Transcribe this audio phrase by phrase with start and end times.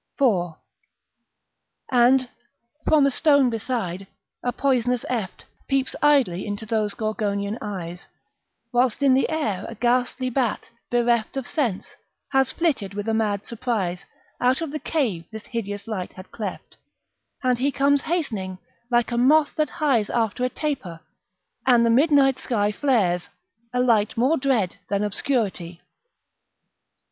[0.19, 0.53] IV.
[1.91, 2.27] And,
[2.87, 4.07] from a stone beside,
[4.41, 8.07] a poisonous eft Peeps idly into those Gorgonian eyes;
[8.73, 11.85] Whilst in the air a ghastly bat, bereft Of sense,
[12.31, 14.07] has flitted with a mad surprise
[14.41, 16.77] Out of the cave this hideous light had cleft,
[17.43, 18.57] And he comes hastening
[18.89, 21.01] like a moth that hies After a taper;
[21.67, 23.29] and the midnight sky Flares,
[23.71, 25.79] a light more dread than obscurity.